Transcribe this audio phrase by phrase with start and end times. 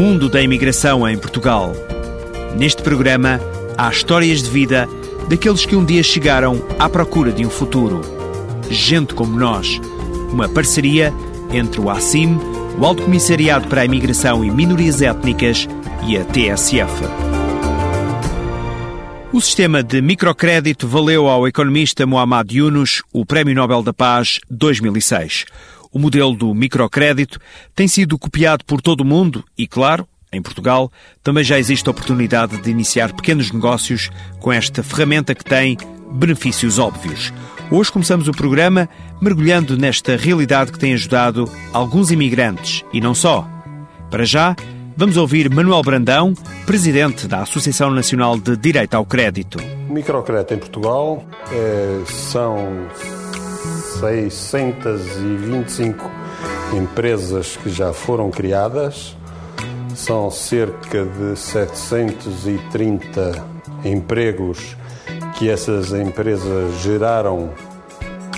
[0.00, 1.74] Mundo da imigração em Portugal.
[2.56, 3.38] Neste programa,
[3.76, 4.88] há histórias de vida
[5.28, 8.00] daqueles que um dia chegaram à procura de um futuro.
[8.70, 9.78] Gente como nós.
[10.32, 11.12] Uma parceria
[11.52, 12.38] entre o ACIM,
[12.78, 15.68] o Alto Comissariado para a Imigração e Minorias Étnicas
[16.08, 17.04] e a TSF.
[19.34, 25.44] O sistema de microcrédito valeu ao economista Muhammad Yunus o Prémio Nobel da Paz 2006.
[25.92, 27.38] O modelo do microcrédito
[27.74, 30.90] tem sido copiado por todo o mundo e, claro, em Portugal,
[31.22, 35.76] também já existe a oportunidade de iniciar pequenos negócios com esta ferramenta que tem
[36.12, 37.32] benefícios óbvios.
[37.70, 38.88] Hoje começamos o programa
[39.20, 43.48] mergulhando nesta realidade que tem ajudado alguns imigrantes e não só.
[44.08, 44.54] Para já,
[44.96, 46.34] vamos ouvir Manuel Brandão,
[46.66, 49.58] presidente da Associação Nacional de Direito ao Crédito.
[49.88, 52.86] O microcrédito em Portugal é, são
[54.00, 56.10] 625
[56.74, 59.14] empresas que já foram criadas,
[59.94, 63.44] são cerca de 730
[63.84, 64.74] empregos
[65.36, 67.50] que essas empresas geraram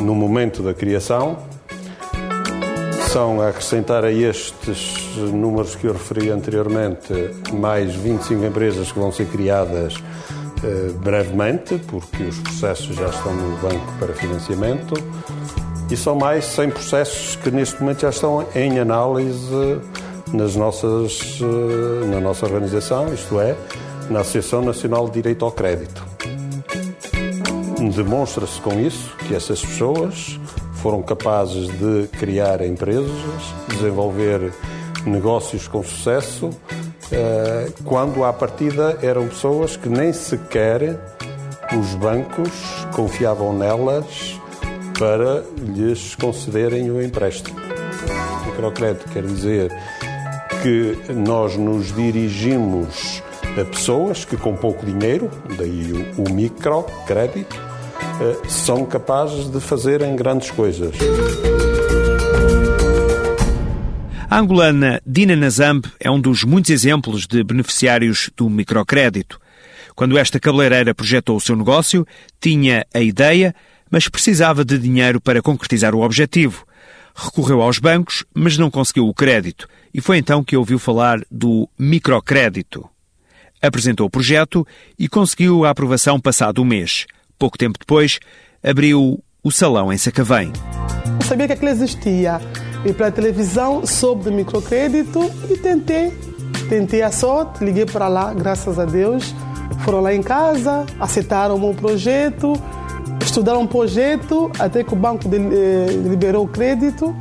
[0.01, 1.39] no momento da criação.
[3.13, 7.13] São a acrescentar a estes números que eu referi anteriormente
[7.53, 9.95] mais 25 empresas que vão ser criadas
[11.01, 14.95] brevemente, porque os processos já estão no banco para financiamento,
[15.91, 19.81] e são mais 100 processos que neste momento já estão em análise
[20.33, 23.55] nas nossas, eh, na nossa organização, isto é,
[24.09, 26.03] na Associação Nacional de Direito ao Crédito.
[27.95, 30.41] Demonstra-se com isso que essas pessoas
[30.77, 33.11] foram capazes de criar empresas,
[33.69, 34.53] desenvolver
[35.05, 36.82] negócios com sucesso eh,
[37.85, 40.99] quando à partida eram pessoas que nem sequer
[41.79, 42.51] os bancos
[42.95, 44.39] confiavam nelas
[44.99, 47.59] para lhes concederem o empréstimo.
[48.47, 49.73] Microcrédito quer dizer
[50.63, 53.23] que nós nos dirigimos
[53.61, 57.57] a pessoas que com pouco dinheiro, daí o, o microcrédito,
[58.21, 60.95] eh, são capazes de fazerem grandes coisas.
[64.33, 69.39] A angolana Dina Nazamb é um dos muitos exemplos de beneficiários do microcrédito.
[69.95, 72.07] Quando esta cabeleireira projetou o seu negócio,
[72.41, 73.55] tinha a ideia,
[73.91, 76.65] mas precisava de dinheiro para concretizar o objetivo.
[77.15, 81.69] Recorreu aos bancos, mas não conseguiu o crédito, e foi então que ouviu falar do
[81.79, 82.89] microcrédito.
[83.61, 84.67] Apresentou o projeto
[84.99, 87.05] e conseguiu a aprovação passado um mês.
[87.39, 88.19] Pouco tempo depois,
[88.65, 90.55] abriu o salão em Sacavém.
[91.21, 92.41] Eu sabia que aquilo existia
[92.85, 96.13] e para a televisão soube do microcrédito e tentei.
[96.69, 99.35] Tentei a sorte, liguei para lá, graças a Deus.
[99.85, 102.53] Foram lá em casa, aceitaram o meu projeto,
[103.21, 107.15] estudaram um projeto até que o banco eh, liberou o crédito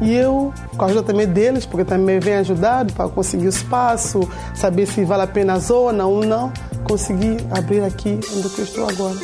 [0.00, 4.20] e eu, com a ajuda também deles, porque também vem ajudado para conseguir o espaço,
[4.54, 6.52] saber se vale a pena a zona ou não,
[6.84, 9.16] consegui abrir aqui onde eu estou agora.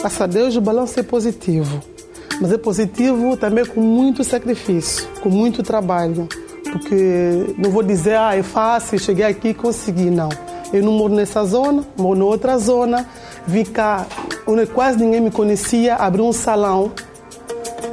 [0.00, 1.97] Graças a Deus o balanço é positivo
[2.40, 6.28] mas é positivo também com muito sacrifício, com muito trabalho,
[6.70, 10.28] porque não vou dizer, ah, é fácil, cheguei aqui e consegui, não.
[10.72, 13.06] Eu não moro nessa zona, moro noutra zona,
[13.46, 14.06] vim cá,
[14.46, 16.92] onde quase ninguém me conhecia, abri um salão.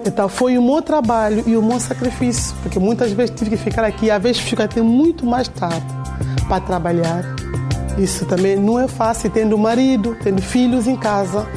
[0.05, 3.84] Então foi o meu trabalho e o meu sacrifício, porque muitas vezes tive que ficar
[3.85, 5.85] aqui, às vezes fico até muito mais tarde
[6.47, 7.23] para trabalhar.
[7.97, 11.47] Isso também não é fácil, tendo marido, tendo filhos em casa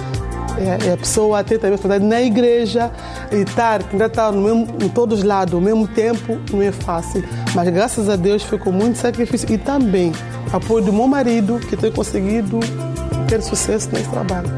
[0.58, 2.90] é, é a pessoa ter também responsabilidade na igreja
[3.32, 6.72] e estar, tentar estar no mesmo, em todos os lados ao mesmo tempo não é
[6.72, 7.24] fácil.
[7.54, 10.12] Mas graças a Deus foi com muito sacrifício e também
[10.52, 12.60] apoio do meu marido que tem conseguido
[13.28, 14.48] ter sucesso nesse trabalho.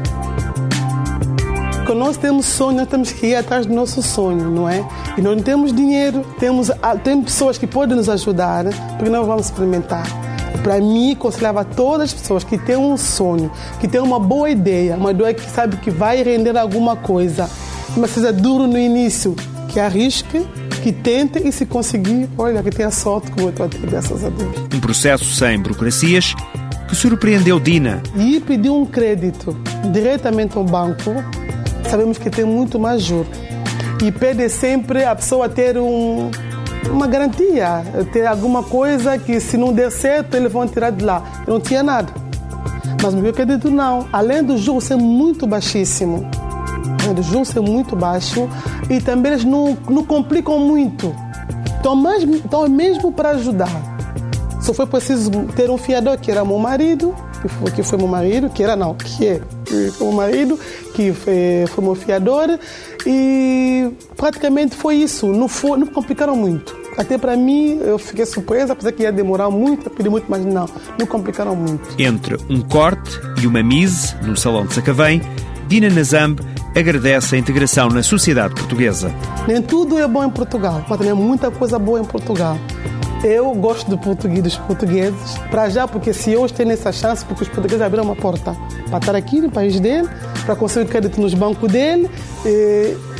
[1.85, 4.79] Quando nós temos sonho, nós temos que ir atrás do nosso sonho, não é?
[5.17, 6.71] E nós não temos dinheiro, temos,
[7.03, 8.65] temos pessoas que podem nos ajudar,
[8.97, 10.05] porque nós vamos experimentar.
[10.63, 14.95] Para mim, aconselhava todas as pessoas que têm um sonho, que têm uma boa ideia,
[14.95, 17.49] uma ideia que sabe que vai render alguma coisa,
[17.97, 19.35] mas seja duro no início,
[19.69, 20.45] que arrisque,
[20.83, 24.23] que tente e se conseguir, olha, que tenha sorte como eu estou a ter, graças
[24.23, 24.55] a Deus.
[24.73, 26.35] Um processo sem burocracias
[26.87, 28.01] que surpreendeu Dina.
[28.15, 29.55] E pedir um crédito
[29.91, 31.11] diretamente ao banco,
[31.89, 33.31] sabemos que tem muito mais juros.
[34.03, 36.31] E pede sempre a pessoa ter um,
[36.89, 41.23] uma garantia, ter alguma coisa que se não der certo eles vão tirar de lá.
[41.45, 42.11] Eu não tinha nada.
[43.01, 44.07] Mas meu crédito não.
[44.11, 46.29] Além do juros ser muito baixíssimo,
[47.15, 48.47] do juros ser muito baixo,
[48.89, 51.13] e também eles não, não complicam muito.
[51.75, 53.69] Estão, mais, estão mesmo para ajudar.
[54.61, 58.07] Só foi preciso ter um fiador, que era meu marido, que foi, que foi meu
[58.07, 60.59] marido, que era não, que é que foi meu marido,
[60.93, 62.59] que foi, foi meu fiador,
[63.05, 66.75] e praticamente foi isso, não, foi, não complicaram muito.
[66.97, 70.67] Até para mim, eu fiquei surpresa, apesar que ia demorar muito, pedir muito, mas não,
[70.99, 71.95] não complicaram muito.
[71.97, 75.21] Entre um corte e uma mise no Salão de Sacavém,
[75.67, 76.43] Dina Nazambe
[76.75, 79.13] agradece a integração na sociedade portuguesa.
[79.47, 82.57] Nem tudo é bom em Portugal, mas também muita coisa boa em Portugal.
[83.23, 87.43] Eu gosto do português dos portugueses, para já, porque se hoje tenho essa chance, porque
[87.43, 88.57] os portugueses abriram uma porta
[88.89, 90.09] para estar aqui no país dele,
[90.43, 92.09] para conseguir crédito nos bancos dele,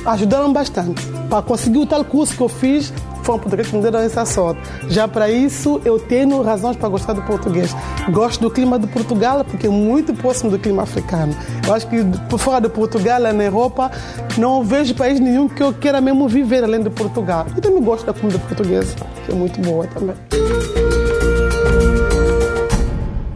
[0.04, 1.06] ajudaram bastante.
[1.30, 2.92] Para conseguir o tal curso que eu fiz,
[3.24, 4.62] foi um português que me deram essa sorte.
[4.88, 7.76] Já para isso, eu tenho razões para gostar do português.
[8.10, 11.36] Gosto do clima de Portugal, porque é muito próximo do clima africano.
[11.66, 11.98] Eu acho que
[12.38, 13.92] fora de Portugal, na Europa,
[14.38, 17.46] não vejo país nenhum que eu queira mesmo viver além de Portugal.
[17.56, 18.96] Eu também gosto da comida portuguesa,
[19.26, 20.16] que é muito boa também.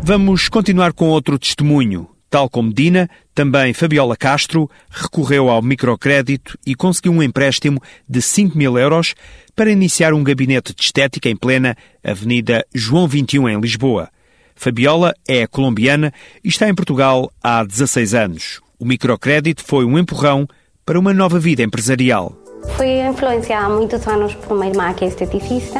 [0.01, 2.07] Vamos continuar com outro testemunho.
[2.29, 8.57] Tal como Dina, também Fabiola Castro recorreu ao microcrédito e conseguiu um empréstimo de 5
[8.57, 9.15] mil euros
[9.55, 14.09] para iniciar um gabinete de estética em plena Avenida João 21, em Lisboa.
[14.53, 16.13] Fabiola é colombiana
[16.43, 18.61] e está em Portugal há 16 anos.
[18.77, 20.47] O microcrédito foi um empurrão
[20.85, 22.33] para uma nova vida empresarial.
[22.75, 25.79] Fui influenciada há muitos anos por uma irmã que é esteticista.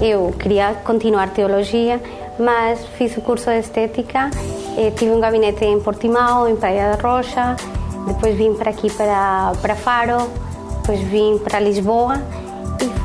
[0.00, 2.00] Eu queria continuar teologia,
[2.38, 4.30] mas fiz o curso de estética.
[4.96, 7.56] Tive um gabinete em Portimão, em Praia da Rocha.
[8.06, 10.30] Depois vim para aqui, para, para Faro.
[10.82, 12.22] Depois vim para Lisboa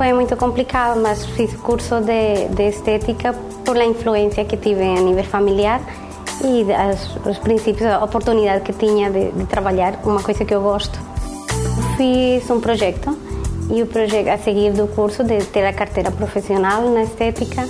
[0.02, 3.34] foi muito complicado, mas fiz curso de, de estética
[3.64, 5.80] por a influência que tive a nível familiar
[6.44, 6.66] e
[7.30, 11.00] os princípios, a oportunidade que tinha de, de, trabalhar uma coisa que eu gosto.
[11.98, 13.16] Fiz um projeto
[13.70, 17.62] e o projeto a seguir do curso de ter a carteira profissional na estética,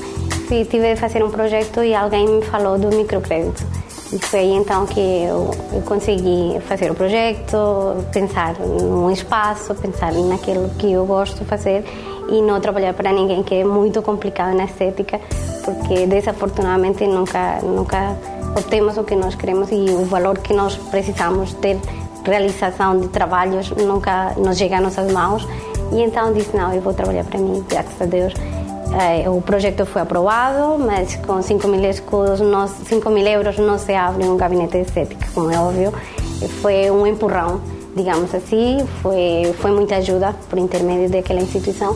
[0.47, 3.61] tive de fazer um projeto e alguém me falou do microcrédito.
[4.13, 7.57] E foi então que eu, eu consegui fazer o projeto,
[8.13, 11.83] pensar num espaço, pensar naquilo que eu gosto de fazer
[12.31, 15.19] e não trabalhar para ninguém, que é muito complicado na estética,
[15.63, 18.17] porque desafortunadamente nunca, nunca
[18.57, 21.77] obtemos o que nós queremos e o valor que nós precisamos ter
[22.25, 25.47] realização de trabalhos nunca nos chega às nossas mãos.
[25.91, 28.33] E então disse: Não, eu vou trabalhar para mim, graças a Deus.
[28.93, 32.41] Eh, o projeto foi aprovado, mas com 5 mil, escudos,
[32.85, 35.93] 5 mil euros não se abre um gabinete de estética, como é óbvio.
[36.61, 37.61] Foi um empurrão,
[37.95, 41.95] digamos assim, foi, foi muita ajuda por intermédio daquela instituição.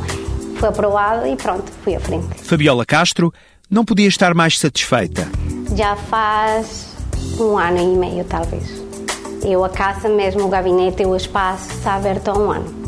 [0.56, 2.28] Foi aprovado e pronto, fui à frente.
[2.44, 3.34] Fabiola Castro
[3.70, 5.28] não podia estar mais satisfeita.
[5.76, 6.96] Já faz
[7.40, 8.84] um ano e meio, talvez.
[9.44, 12.86] Eu, a casa mesmo, o gabinete, o espaço está aberto há um ano.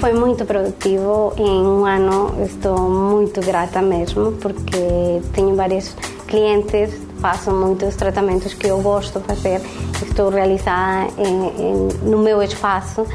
[0.00, 1.32] Foi muito produtivo.
[1.38, 5.94] Em um ano estou muito grata mesmo, porque tenho vários
[6.26, 9.60] clientes, faço muitos tratamentos que eu gosto de fazer.
[10.02, 13.06] Estou realizada em, em, no meu espaço.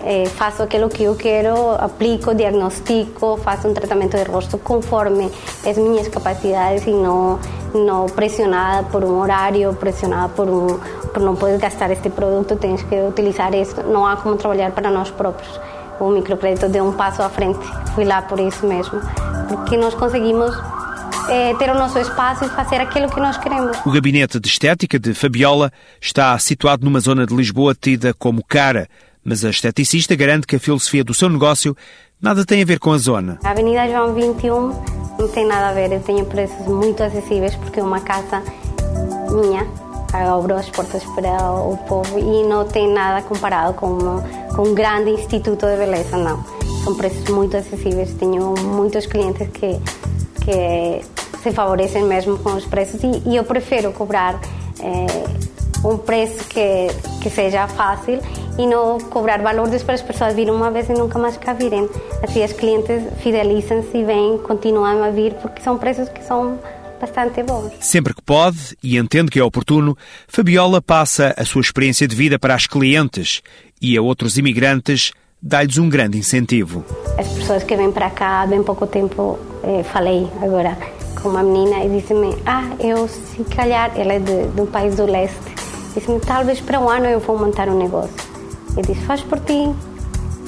[0.00, 5.30] Eh, faço aquilo que eu quero, aplico, diagnostico, faço um tratamento de rosto conforme
[5.66, 7.38] as minhas capacidades e não,
[7.74, 10.78] não pressionada por um horário, pressionada por, um,
[11.12, 13.82] por não poder gastar este produto, tens que utilizar isso.
[13.84, 15.58] Não há como trabalhar para nós próprios
[16.00, 17.58] o microcrédito deu um passo à frente.
[17.94, 19.00] Fui lá por isso mesmo,
[19.48, 20.54] porque nós conseguimos
[21.28, 23.76] é, ter o nosso espaço e fazer aquilo que nós queremos.
[23.84, 28.88] O gabinete de estética de Fabiola está situado numa zona de Lisboa tida como cara,
[29.26, 31.76] mas a esteticista garante que a filosofia do seu negócio
[32.22, 33.40] nada tem a ver com a zona.
[33.42, 34.68] A Avenida João 21
[35.18, 38.40] não tem nada a ver, eu tenho preços muito acessíveis porque é uma casa
[39.32, 39.66] minha,
[40.12, 43.98] abro as portas para o povo e não tem nada comparado com,
[44.54, 46.44] com um grande instituto de beleza, não.
[46.84, 48.14] São preços muito acessíveis.
[48.14, 49.76] Tenho muitos clientes que,
[50.44, 51.02] que
[51.42, 54.40] se favorecem mesmo com os preços e, e eu prefiro cobrar
[54.78, 56.86] é, um preço que,
[57.20, 58.20] que seja fácil
[58.58, 61.88] e não cobrar valores para as pessoas virem uma vez e nunca mais cá virem.
[62.22, 66.58] Assim as clientes fidelizam-se e vêm, continuam a vir porque são preços que são
[67.00, 67.72] bastante bons.
[67.80, 69.96] Sempre que pode e entende que é oportuno,
[70.26, 73.42] Fabiola passa a sua experiência de vida para as clientes
[73.80, 76.84] e a outros imigrantes dá-lhes um grande incentivo.
[77.18, 80.76] As pessoas que vêm para cá há bem pouco tempo, eh, falei agora
[81.20, 84.96] com uma menina e disse-me: Ah, eu se calhar, ela é de, de um país
[84.96, 85.36] do leste,
[85.94, 88.25] disse-me: Talvez para um ano eu vou montar um negócio.
[88.76, 89.74] Eu disse: Faz por ti,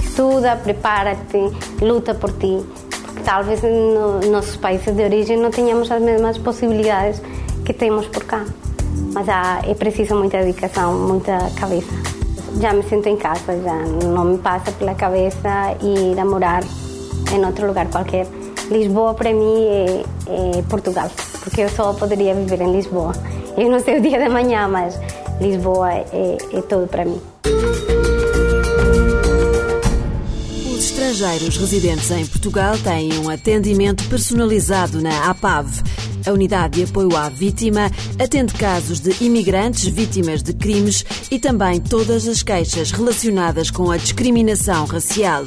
[0.02, 1.38] estuda, prepara-te,
[1.80, 2.62] luta por ti.
[3.02, 7.22] Porque talvez nos nossos países de origem não tenhamos as mesmas possibilidades
[7.64, 8.44] que temos por cá.
[9.14, 11.92] Mas há, é preciso muita dedicação, muita cabeça.
[12.60, 16.62] Já me sinto em casa, já não me passa pela cabeça ir a morar
[17.32, 18.26] em outro lugar qualquer.
[18.70, 20.02] Lisboa para mim é,
[20.58, 21.10] é Portugal,
[21.42, 23.12] porque eu só poderia viver em Lisboa.
[23.56, 24.98] Eu não sei o dia da manhã, mas
[25.40, 27.20] Lisboa é, é tudo para mim.
[31.08, 35.82] Estrangeiros residentes em Portugal têm um atendimento personalizado na APAV.
[36.26, 41.80] A unidade de apoio à vítima atende casos de imigrantes vítimas de crimes e também
[41.80, 45.46] todas as queixas relacionadas com a discriminação racial.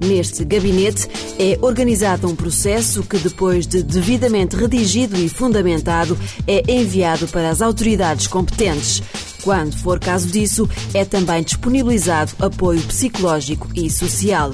[0.00, 1.06] Neste gabinete
[1.38, 7.60] é organizado um processo que, depois de devidamente redigido e fundamentado, é enviado para as
[7.60, 9.02] autoridades competentes.
[9.42, 14.52] Quando for caso disso, é também disponibilizado apoio psicológico e social.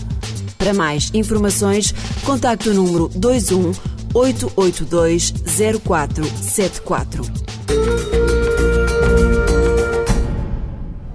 [0.58, 1.94] Para mais informações,
[2.26, 3.72] contacte o número 21
[4.12, 5.32] 882
[5.80, 7.22] 0474.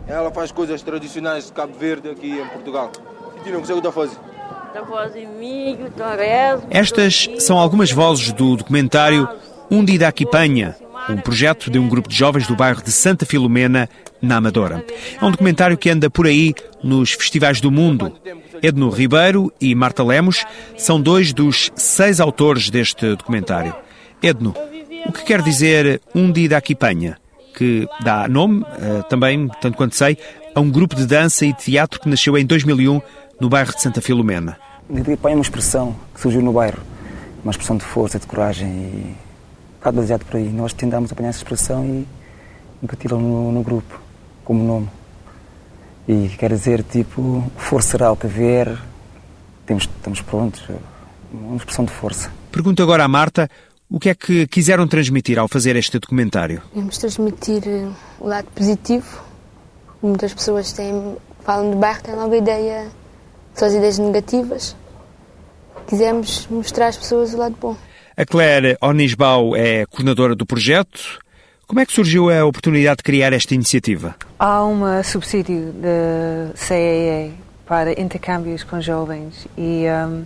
[0.08, 2.92] Ela faz coisas tradicionais de Cabo Verde aqui em Portugal.
[3.46, 4.18] E não consegue o que está a fazer.
[4.68, 6.68] Está a fazer milho, torresmo.
[6.70, 9.28] Estas são algumas vozes do documentário
[9.70, 10.76] Um Dia Aqui Panha,
[11.10, 13.90] um projeto de um grupo de jovens do bairro de Santa Filomena,
[14.22, 14.84] na Amadora.
[15.22, 18.14] É um documentário que anda por aí nos festivais do mundo.
[18.62, 20.46] Edno Ribeiro e Marta Lemos
[20.78, 23.76] são dois dos seis autores deste documentário.
[24.22, 24.56] Edno,
[25.06, 27.18] o que quer dizer Um Dia da Aquipanha?
[27.54, 30.18] Que dá nome, eh, também, tanto quanto sei,
[30.56, 33.02] a um grupo de dança e teatro que nasceu em 2001
[33.40, 34.58] no bairro de Santa Filomena.
[34.90, 36.80] Dia da Aquipanha é uma expressão que surgiu no bairro,
[37.44, 39.16] uma expressão de força, de coragem e
[39.84, 40.50] bocado baseado por aí.
[40.50, 42.08] Nós tentámos apanhar essa expressão e
[42.82, 44.00] incuti-la no, no grupo,
[44.46, 44.90] como nome.
[46.08, 48.78] E quer dizer, tipo, força será o que vier,
[49.66, 50.64] temos, estamos prontos,
[51.34, 52.32] uma expressão de força.
[52.52, 53.50] Pergunto agora à Marta
[53.90, 56.62] o que é que quiseram transmitir ao fazer este documentário.
[56.74, 57.88] Vamos transmitir eh,
[58.20, 59.22] o lado positivo.
[60.02, 62.88] Muitas pessoas têm, falam do bairro, têm logo a ideia,
[63.54, 64.76] só as ideias negativas.
[65.88, 67.76] Quisemos mostrar às pessoas o lado bom.
[68.16, 71.18] A Claire Onisbau é coordenadora do projeto.
[71.66, 74.16] Como é que surgiu a oportunidade de criar esta iniciativa?
[74.38, 77.32] Há um subsídio da CAA
[77.66, 80.26] para intercâmbios com jovens e um,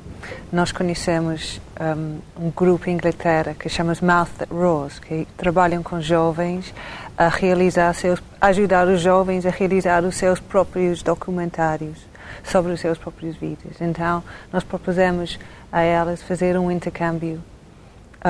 [0.52, 6.02] nós conhecemos um, um, grupo em Inglaterra que chama-se Mouth That Rose, que trabalham com
[6.02, 6.74] jovens
[7.18, 12.00] a realizar seus, ajudar os jovens a realizar os seus próprios documentários
[12.44, 13.80] sobre os seus próprios vidas.
[13.80, 15.40] Então, nós propusemos
[15.72, 17.42] a elas fazer um intercâmbio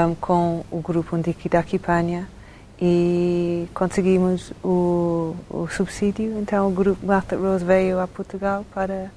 [0.05, 2.27] um, com o grupo Undiki da Aquipanha
[2.79, 6.37] e conseguimos o, o, subsídio.
[6.39, 9.11] Então o grupo Martha Rose veio a Portugal para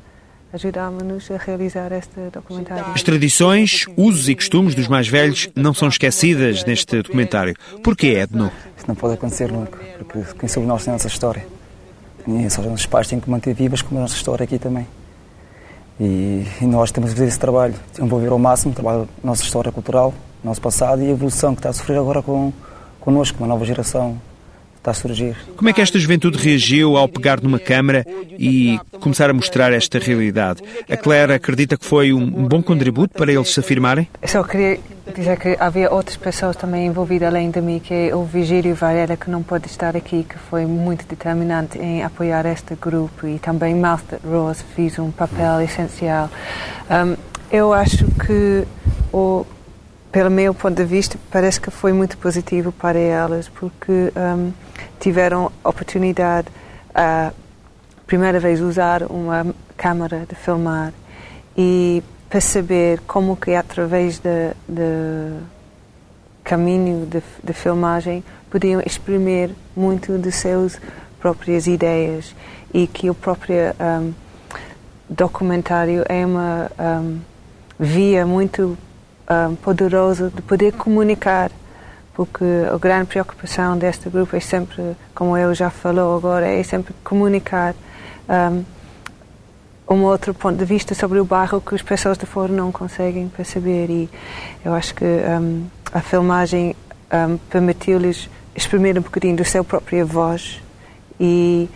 [0.53, 2.87] ajudar-nos a realizar este documentário.
[2.95, 7.55] As tradições, usos e costumes dos mais velhos não são esquecidas neste documentário.
[7.85, 8.51] Porquê, Edno?
[8.77, 11.47] Isso não pode acontecer nunca, porque quem somos nós tem a nossa história.
[12.27, 14.87] E só os nossos pais têm que manter vivas como a nossa história aqui também.
[16.01, 19.43] E, e nós temos de fazer esse trabalho, desenvolver ao máximo o trabalho da nossa
[19.43, 22.53] história cultural, nosso passado e a evolução que está a sofrer agora com
[23.01, 24.21] connosco, uma nova geração
[24.81, 25.37] está a surgir.
[25.57, 28.05] Como é que esta juventude reagiu ao pegar numa câmara
[28.39, 30.63] e começar a mostrar esta realidade?
[30.91, 34.09] A Claire acredita que foi um bom contributo para eles se afirmarem?
[34.23, 34.81] Eu só queria
[35.15, 39.17] dizer que havia outras pessoas também envolvidas além de mim, que é o Vigílio Varela,
[39.17, 43.75] que não pode estar aqui, que foi muito determinante em apoiar este grupo e também
[43.75, 46.31] Martha Rose fez um papel essencial.
[46.91, 47.17] Um,
[47.53, 48.65] eu acho que
[49.13, 49.45] o
[50.13, 54.53] pelo meu ponto de vista, parece que foi muito positivo para elas, porque um,
[54.99, 56.49] tiveram oportunidade
[56.95, 57.33] a
[58.07, 60.93] primeira vez usar uma câmara de filmar
[61.57, 65.43] e perceber como que através do
[66.43, 70.81] caminho de, de, filmagem podiam exprimir muito de suas
[71.21, 72.35] próprias ideias
[72.75, 74.13] e que o próprio um,
[75.09, 77.21] documentário é uma um,
[77.79, 78.77] via muito
[79.31, 81.51] um, poderoso de poder comunicar,
[82.15, 86.93] porque a grande preocupação deste grupo é sempre, como eu já falou agora, é sempre
[87.05, 87.75] comunicar
[88.29, 88.65] um,
[89.95, 93.29] um outro ponto de vista sobre o bairro que as pessoas de fora não conseguem
[93.29, 93.89] perceber.
[93.91, 94.11] E
[94.65, 96.75] eu acho que um, a filmagem
[97.13, 100.61] um, permitiu-lhes exprimir um bocadinho da sua própria voz
[101.19, 101.69] e,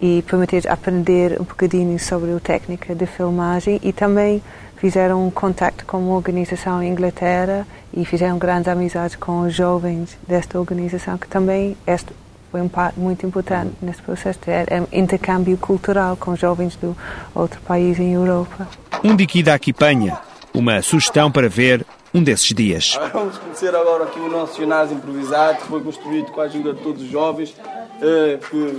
[0.00, 4.42] e permitir aprender um bocadinho sobre a técnica de filmagem e também
[4.78, 10.16] fizeram um contato com uma organização em Inglaterra e fizeram grandes amizades com os jovens
[10.26, 12.12] desta organização, que também este
[12.50, 16.96] foi um parte muito importante nesse processo de é, intercâmbio cultural com jovens do
[17.34, 18.66] outro país em Europa.
[19.04, 20.18] Um diqui da Aquipanha,
[20.54, 22.98] uma sugestão para ver um desses dias.
[23.12, 26.82] Vamos conhecer agora aqui o nosso ginásio improvisado, que foi construído com a ajuda de
[26.82, 27.54] todos os jovens,
[28.00, 28.78] eh, que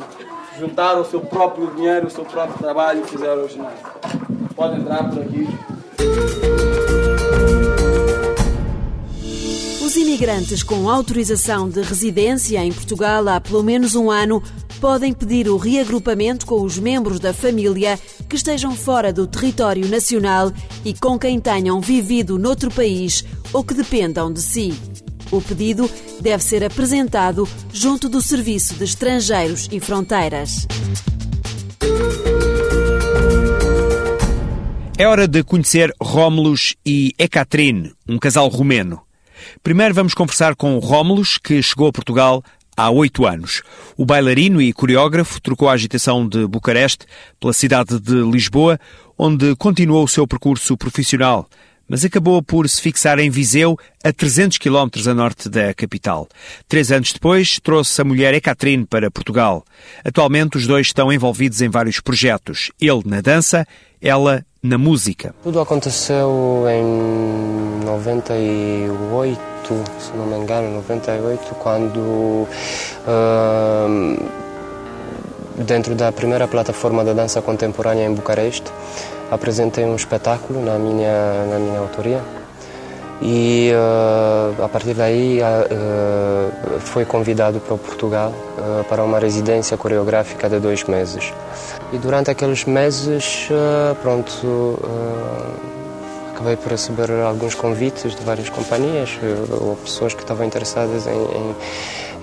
[0.60, 3.86] juntaram o seu próprio dinheiro, o seu próprio trabalho e fizeram o ginásio.
[4.56, 5.48] Pode entrar por aqui.
[9.82, 14.42] Os imigrantes com autorização de residência em Portugal há pelo menos um ano
[14.80, 20.52] podem pedir o reagrupamento com os membros da família que estejam fora do território nacional
[20.86, 24.74] e com quem tenham vivido noutro país ou que dependam de si.
[25.32, 25.90] O pedido
[26.22, 30.68] deve ser apresentado junto do Serviço de Estrangeiros e Fronteiras.
[35.02, 39.02] É hora de conhecer Rómulos e Ekaterine, um casal romeno.
[39.64, 42.44] Primeiro vamos conversar com Rómulos, que chegou a Portugal
[42.76, 43.64] há oito anos.
[43.96, 47.06] O bailarino e coreógrafo trocou a agitação de Bucareste
[47.40, 48.78] pela cidade de Lisboa,
[49.18, 51.48] onde continuou o seu percurso profissional,
[51.90, 56.30] mas acabou por se fixar em Viseu, a 300 km a norte da capital.
[56.68, 59.66] Três anos depois, trouxe a mulher Ekaterine para Portugal.
[60.06, 62.72] Atualmente, os dois estão envolvidos em vários projetos.
[62.80, 63.68] Ele na dança,
[64.00, 65.34] ela na música.
[65.42, 69.40] Tudo aconteceu em 98,
[70.00, 72.48] se não me engano, 98, quando uh,
[75.64, 78.70] dentro da primeira plataforma da dança contemporânea em Bucareste
[79.32, 82.22] apresentei um espetáculo na minha na minha autoria
[83.22, 90.50] e uh, a partir daí uh, foi convidado para Portugal uh, para uma residência coreográfica
[90.50, 91.34] de dois meses.
[91.92, 99.18] E durante aqueles meses, eh, pronto, eh, acabei por receber alguns convites de várias companhias
[99.24, 101.56] eh, ou pessoas que estavam interessadas em, em,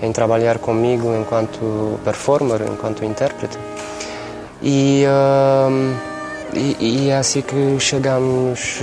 [0.07, 3.57] em trabalhar comigo enquanto performer, enquanto intérprete.
[4.63, 5.03] E,
[6.53, 8.79] e, e, é assim que chegamos,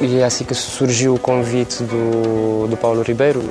[0.00, 3.42] e é assim que surgiu o convite do, do Paulo Ribeiro.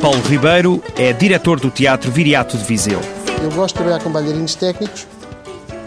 [0.00, 3.00] Paulo Ribeiro é diretor do Teatro Viriato de Viseu.
[3.42, 5.06] Eu gosto de trabalhar com bailarinos técnicos,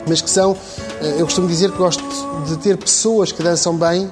[0.07, 0.55] mas que são,
[1.01, 2.03] eh, eu costumo dizer que gosto
[2.47, 4.09] de ter pessoas que dançam bem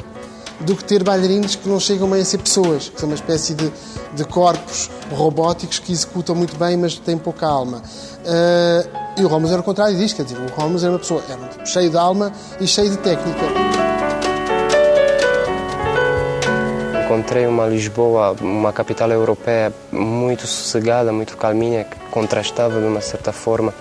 [0.60, 3.54] do que ter bailarinos que não chegam bem a ser pessoas, que são uma espécie
[3.54, 3.72] de,
[4.14, 7.78] de corpos robóticos que executam muito bem, mas têm pouca alma.
[7.78, 11.22] Uh, e o Romus era o contrário disto, quer dizer, o Romus era uma pessoa
[11.30, 13.72] era um tipo cheio de alma e cheio de técnica.
[17.12, 23.34] encontrei uma Lisboa, uma capital europeia muito sossegada, muito calminha, que contrastava de uma certa
[23.34, 23.74] forma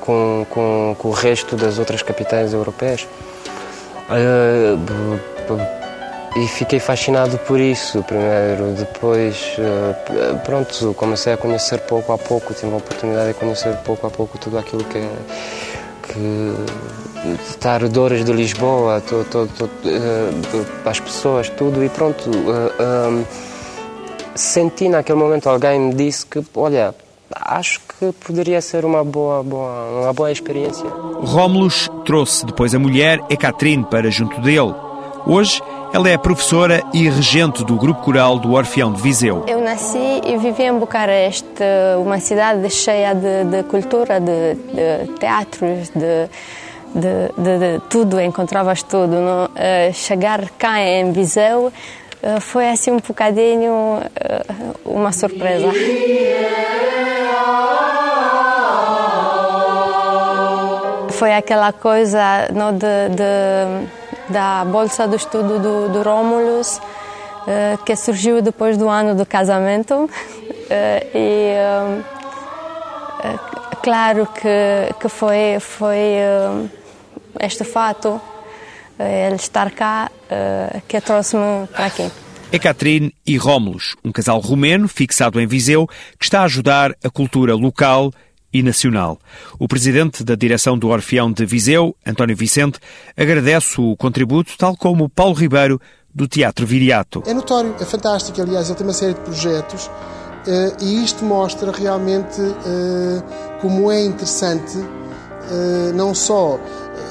[0.00, 3.06] com, com, com o resto das outras capitais europeias.
[4.10, 4.76] Uh,
[6.36, 8.74] e fiquei fascinado por isso primeiro.
[8.76, 14.06] Depois, uh, pronto, comecei a conhecer pouco a pouco, tive a oportunidade de conhecer pouco
[14.06, 15.00] a pouco tudo aquilo que,
[16.02, 16.54] que
[17.50, 22.30] estar arredores de Lisboa, tô, tô, tô, uh, as pessoas, tudo, e pronto.
[22.30, 23.24] Um,
[24.34, 26.94] senti naquele momento, alguém me disse que, olha,
[27.34, 30.86] acho que poderia ser uma boa, boa, uma boa experiência.
[31.20, 34.74] Rómulos trouxe depois a mulher Ekaterine para junto dele.
[35.26, 35.60] Hoje,
[35.96, 39.46] ela é professora e regente do grupo coral do Orfeão de Viseu.
[39.48, 41.46] Eu nasci e vivi em Bucareste,
[41.98, 46.28] uma cidade cheia de, de cultura, de, de teatros, de
[46.94, 49.16] de, de, de tudo, encontravas tudo.
[49.16, 49.46] Não?
[49.46, 55.68] Uh, chegar cá em Viseu uh, foi assim um bocadinho uh, uma surpresa.
[61.10, 63.86] Foi aquela coisa não, de, de
[64.28, 66.80] da bolsa do estudo do, do Rómulus,
[67.84, 70.10] que surgiu depois do ano do casamento.
[71.14, 71.54] e
[73.82, 76.18] claro que, que foi, foi
[77.40, 78.20] este fato,
[78.98, 82.10] eh, ele estar cá, eh, que trouxe-me para aqui.
[82.52, 85.86] É Catherine e Rómulos, um casal romeno fixado em Viseu
[86.18, 88.12] que está a ajudar a cultura local
[88.52, 89.18] e nacional.
[89.58, 92.78] O presidente da direção do Orfeão de Viseu, António Vicente,
[93.16, 95.80] agradece o contributo, tal como Paulo Ribeiro,
[96.14, 97.22] do Teatro Viriato.
[97.26, 98.40] É notório, é fantástico.
[98.40, 104.02] Aliás, ele tem uma série de projetos uh, e isto mostra realmente uh, como é
[104.02, 106.58] interessante uh, não só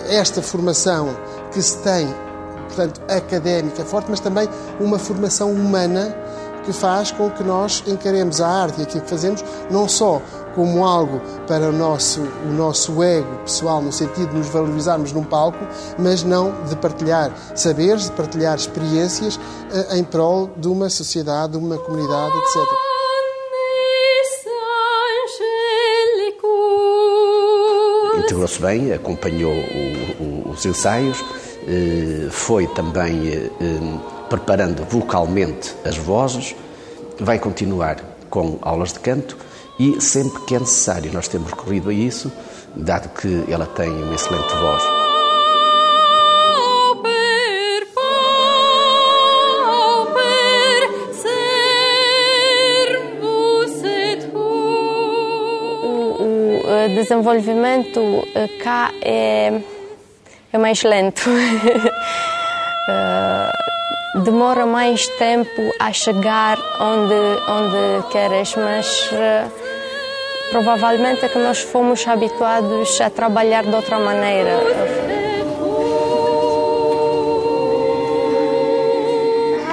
[0.10, 1.16] esta formação
[1.54, 2.08] que se tem
[2.66, 6.16] portanto, académica forte, mas também uma formação humana
[6.66, 10.22] que faz com que nós encaremos a arte e aquilo que fazemos não só
[10.56, 15.24] como algo para o nosso, o nosso ego pessoal, no sentido de nos valorizarmos num
[15.24, 15.60] palco,
[16.00, 19.40] mas não de partilhar saberes, de partilhar experiências
[19.72, 22.62] eh, em prol de uma sociedade, de uma comunidade, etc.
[28.18, 31.24] Integrou-se bem, acompanhou o, o, os ensaios,
[31.68, 33.50] eh, foi também eh,
[34.30, 36.56] preparando vocalmente as vozes,
[37.20, 37.98] vai continuar
[38.30, 39.38] com aulas de canto
[39.80, 42.32] e sempre que é necessário, nós temos recorrido a isso,
[42.76, 44.84] dado que ela tem uma excelente voz.
[56.86, 59.60] O desenvolvimento eh, cá é,
[60.54, 61.30] é mais lento.
[62.88, 63.52] Eh,
[64.24, 67.14] demora mais tempo a chegar onde,
[67.50, 69.65] onde queres, mas uh,
[70.52, 74.60] provavelmente é que nós fomos habituados a trabalhar de outra maneira.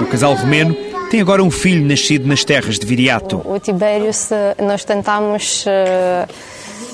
[0.01, 0.75] O casal romeno
[1.11, 3.41] tem agora um filho nascido nas terras de Viriato.
[3.45, 4.11] O Tibério,
[4.59, 6.29] nós tentamos, uh,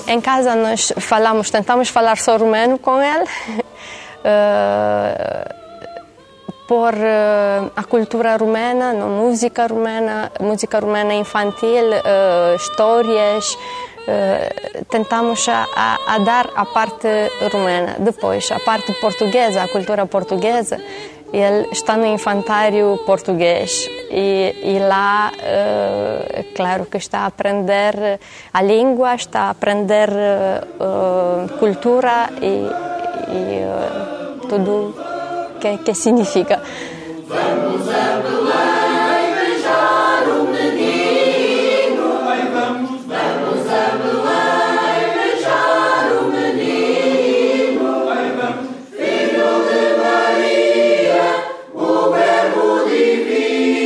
[0.07, 3.25] em casa nós falamos, tentamos falar só romeno com ele.
[6.69, 13.57] Uh, por uh, a cultura rumena, música rumena, música rumena infantil, uh, histórias.
[14.07, 15.67] Uh, tentamos a,
[16.07, 17.07] a, dar a parte
[17.51, 17.95] rumena.
[17.99, 20.79] Depois, a parte portuguesa, a cultura portuguesa,
[21.33, 25.31] ele está no infantário português e, e lá,
[26.55, 28.19] claro que está a aprender
[28.51, 30.09] a língua, está a aprender
[31.59, 32.65] cultura e,
[33.29, 35.08] e tudo
[35.59, 36.61] que, que significa.
[37.27, 42.05] Vamos a Belém beijar o menino.
[42.53, 47.87] vamos, vamos a Belém beijar o menino.
[48.39, 51.29] vamos, filho de Maria,
[51.75, 53.77] o verbo divino.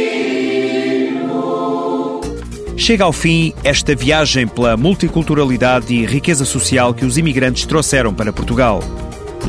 [2.77, 8.31] Chega ao fim esta viagem pela multiculturalidade e riqueza social que os imigrantes trouxeram para
[8.31, 8.79] Portugal.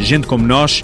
[0.01, 0.83] Gente como nós